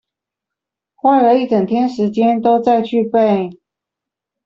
[0.95, 3.51] 花了一整天時間都在去背